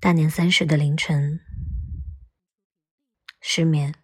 [0.00, 1.40] 大年三十的凌晨，
[3.40, 3.96] 失眠。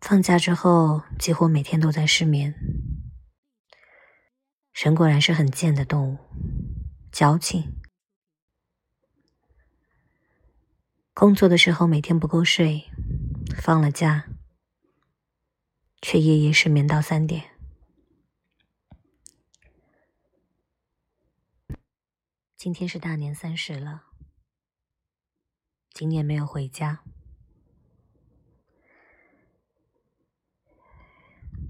[0.00, 2.54] 放假之后，几乎每天都在失眠。
[4.72, 6.18] 人果然是很贱的动物，
[7.10, 7.80] 矫情。
[11.12, 12.88] 工作的时候每天不够睡，
[13.56, 14.28] 放了假
[16.00, 17.51] 却夜夜失眠到三点。
[22.62, 24.04] 今天是大年三十了，
[25.92, 27.02] 今年没有回家，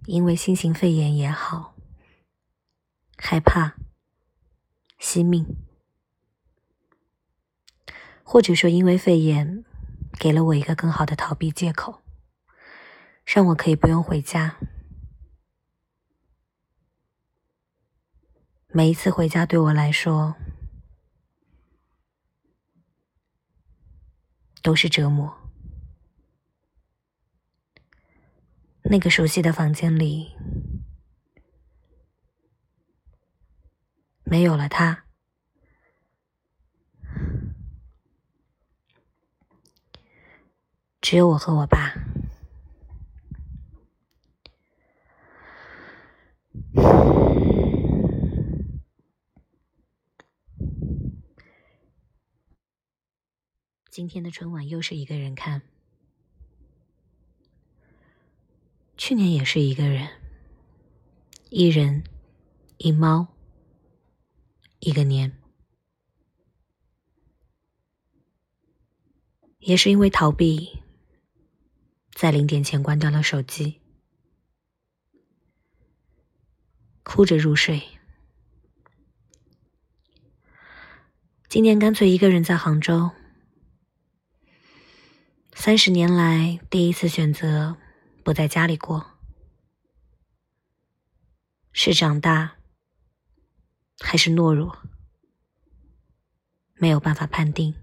[0.04, 1.74] 因为新型肺炎也好，
[3.16, 3.74] 害怕
[4.98, 5.56] 惜命，
[8.22, 9.64] 或者说因为肺炎
[10.20, 12.02] 给了我一个更好的逃避借口，
[13.24, 14.58] 让我可以不用回家。
[18.68, 20.36] 每一次回家对我来说。
[24.62, 25.38] 都是折磨。
[28.84, 30.34] 那个熟悉的房间里，
[34.24, 35.04] 没有了他，
[41.00, 42.01] 只有我和我爸。
[53.92, 55.60] 今天的春晚又是一个人看，
[58.96, 60.08] 去年也是一个人，
[61.50, 62.02] 一人
[62.78, 63.28] 一猫
[64.78, 65.38] 一个年，
[69.58, 70.82] 也是因为逃避，
[72.14, 73.82] 在零点前关掉了手机，
[77.02, 77.82] 哭着入睡。
[81.50, 83.10] 今年干脆一个人在杭州。
[85.64, 87.76] 三十年来第一次选择
[88.24, 89.12] 不在家里过，
[91.70, 92.56] 是长大
[94.00, 94.76] 还是懦弱？
[96.74, 97.76] 没有办法判定。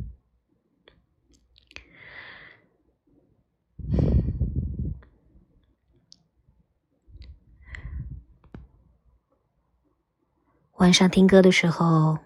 [10.74, 12.20] 晚上听歌的时候，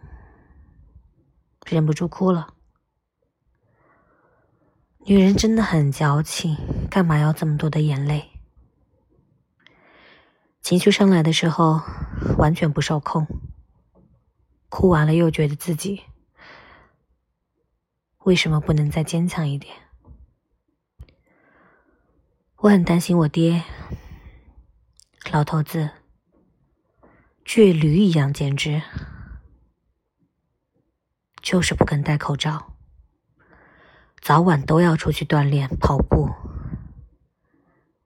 [1.67, 2.55] 忍不住哭了。
[5.05, 6.55] 女人真的很矫情，
[6.89, 8.29] 干嘛要这么多的眼泪？
[10.61, 11.81] 情绪上来的时候，
[12.37, 13.27] 完全不受控，
[14.69, 16.03] 哭完了又觉得自己
[18.19, 19.75] 为什么不能再坚强一点？
[22.59, 23.61] 我很担心我爹，
[25.33, 25.89] 老头子，
[27.45, 28.81] 倔驴一样，简直
[31.41, 32.72] 就是不肯戴口罩。
[34.23, 36.29] 早晚都要出去锻炼跑步，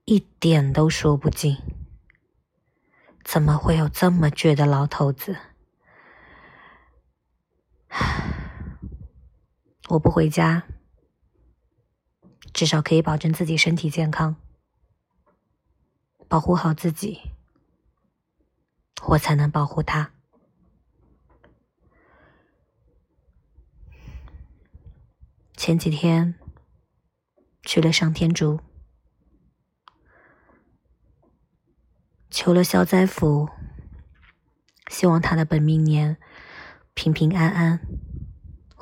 [0.04, 1.56] 一点都说不尽。
[3.22, 5.36] 怎么会有这么倔的老头子？
[9.90, 10.64] 我不回家，
[12.52, 14.34] 至少可以保证自己身体健康，
[16.26, 17.30] 保护好自己，
[19.06, 20.10] 我才能保护他。
[25.68, 26.34] 前几天
[27.62, 28.58] 去了上天竺，
[32.30, 33.50] 求了消灾符，
[34.88, 36.16] 希望他的本命年
[36.94, 37.80] 平平安安，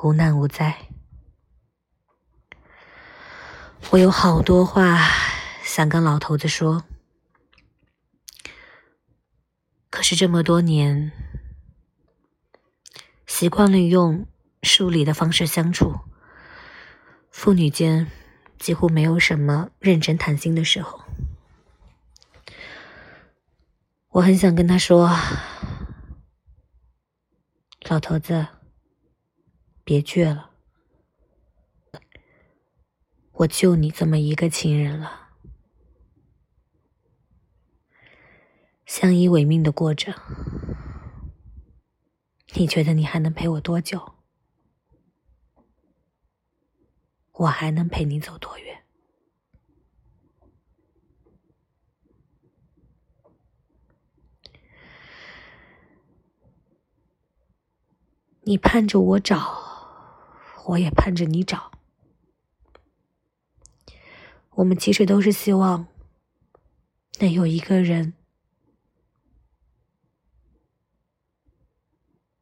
[0.01, 0.87] 无难无灾。
[3.91, 5.09] 我有好多话
[5.65, 6.85] 想跟老头子说，
[9.91, 11.11] 可是这么多年
[13.27, 14.29] 习惯了用
[14.63, 15.99] 疏离的方式相处。
[17.39, 18.11] 父女间
[18.59, 21.03] 几乎没有什么认真谈心的时候，
[24.09, 25.11] 我很想跟他说
[27.91, 28.47] ：“老头子，
[29.85, 30.51] 别倔了，
[33.33, 35.29] 我就你这么一个亲人了，
[38.87, 40.15] 相依为命的过着，
[42.55, 44.15] 你觉得你还能陪我多久？”
[47.37, 48.83] 我还能陪你走多远？
[58.43, 59.59] 你盼着我找，
[60.67, 61.73] 我也盼着你找。
[64.53, 65.89] 我们其实都是希望
[67.19, 68.15] 能有一个人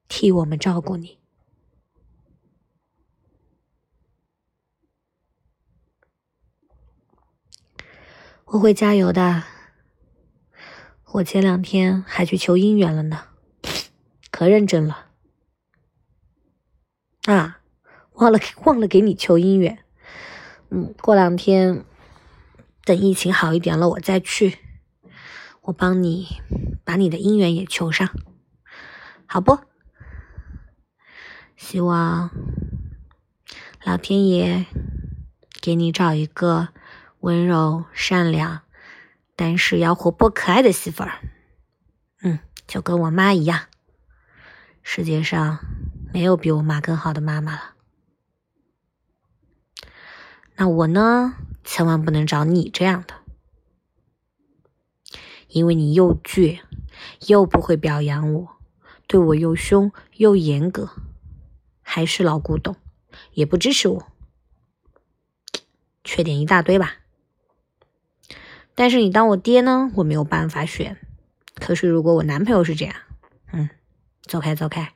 [0.07, 1.24] 替我们照顾你。
[8.55, 9.43] 我会加油的。
[11.15, 13.25] 我前两天还去求姻缘了呢，
[14.31, 15.07] 可认真了。
[17.25, 17.59] 啊，
[18.13, 19.85] 忘了忘了给你求姻缘。
[20.71, 21.85] 嗯，过两天
[22.85, 24.59] 等疫情好一点了，我再去。
[25.63, 26.29] 我帮你
[26.85, 28.09] 把你的姻缘也求上，
[29.27, 29.59] 好不？
[31.57, 32.31] 希望
[33.83, 34.65] 老天爷
[35.61, 36.69] 给你找一个。
[37.25, 38.61] 温柔善良，
[39.35, 41.21] 但是要活泼可爱的媳妇儿，
[42.21, 43.69] 嗯，就跟我妈一样。
[44.83, 45.59] 世界上
[46.13, 47.75] 没有比我妈更好的妈妈了。
[50.57, 51.35] 那我呢，
[51.65, 53.15] 千万不能找你这样的，
[55.49, 56.61] 因为你又倔，
[57.27, 58.57] 又不会表扬我，
[59.07, 60.91] 对我又凶又严格，
[61.81, 62.77] 还是老古董，
[63.33, 64.13] 也不支持我，
[66.05, 66.97] 缺点一大堆吧。
[68.75, 70.97] 但是你当我爹呢，我没有办法选。
[71.55, 72.95] 可是如果我男朋友是这样，
[73.53, 73.71] 嗯，
[74.23, 74.93] 走开走开。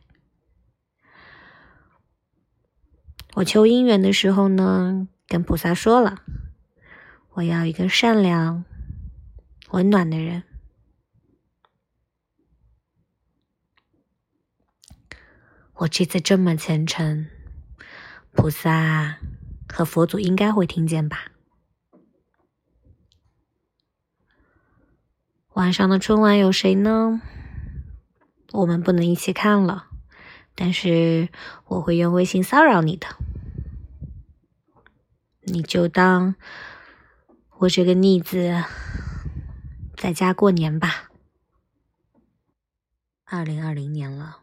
[3.34, 6.22] 我求姻缘的时候呢，跟菩萨说了，
[7.34, 8.64] 我要一个善良、
[9.70, 10.42] 温暖的人。
[15.74, 17.28] 我这次这么虔诚，
[18.32, 19.18] 菩萨
[19.68, 21.30] 和佛祖应该会听见吧。
[25.58, 27.20] 晚上的春晚有谁呢？
[28.52, 29.88] 我们不能一起看了，
[30.54, 31.30] 但是
[31.66, 33.08] 我会用微信骚扰你的，
[35.40, 36.36] 你就当
[37.56, 38.62] 我这个逆子
[39.96, 41.10] 在家过年吧。
[43.24, 44.42] 二零二零年了，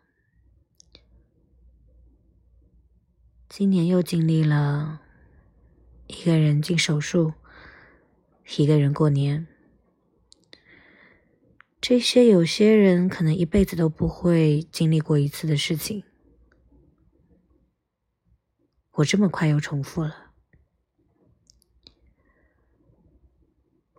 [3.47, 4.99] 今年又经历了
[6.07, 7.35] 一个人进手术，
[8.57, 9.47] 一个人过年。
[11.87, 16.03] 这些有些人可能一辈子都不会经历过一次的事情，
[18.93, 20.31] 我这么快又重复了。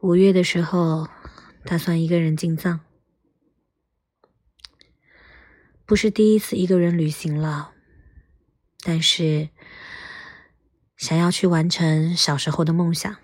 [0.02, 1.06] 五月的时候，
[1.64, 2.80] 打算一个人进藏，
[5.84, 7.72] 不是第一次一个人旅行了，
[8.80, 9.50] 但是
[10.96, 13.16] 想要去完成小时候的梦想，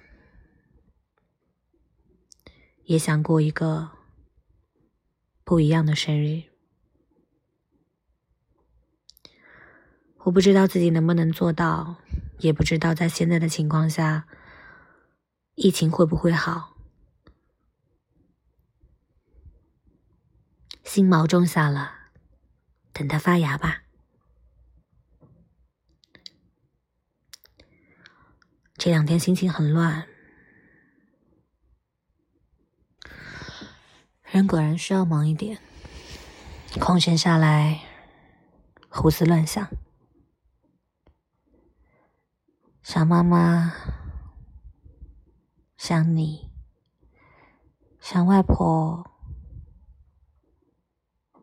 [2.84, 4.01] 也想过一个。
[5.52, 6.44] 不一样的生日，
[10.20, 11.96] 我不知道自己能不能做到，
[12.38, 14.26] 也不知道在现在的情况下，
[15.54, 16.74] 疫情会不会好。
[20.84, 21.96] 新毛种下了，
[22.94, 23.82] 等它发芽吧。
[28.78, 30.08] 这两天心情很乱。
[34.32, 35.58] 人果然需要忙一点，
[36.80, 37.82] 空闲下来
[38.88, 39.68] 胡思乱想，
[42.82, 43.74] 想妈妈，
[45.76, 46.50] 想你，
[48.00, 49.06] 想外婆，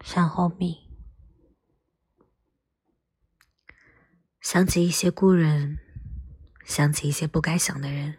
[0.04, 0.90] 想后米，
[4.42, 5.78] 想起一些故人，
[6.66, 8.18] 想起一些不该想的人，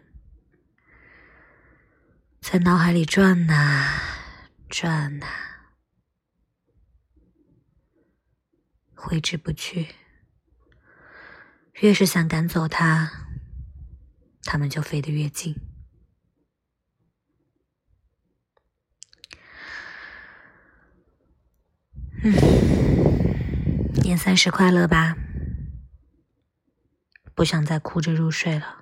[2.39, 4.10] 在脑海里转呐。
[4.71, 5.27] 转呐，
[8.95, 9.95] 挥之不去。
[11.81, 13.11] 越是想赶走它，
[14.43, 15.53] 它们就飞得越近。
[22.23, 22.31] 嗯，
[24.01, 25.17] 年三十快乐吧！
[27.35, 28.80] 不想再哭着入睡了。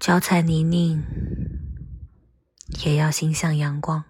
[0.00, 1.02] 脚踩泥泞，
[2.82, 4.02] 也要心向阳光。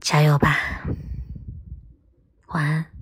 [0.00, 0.58] 加油吧，
[2.48, 2.93] 晚安。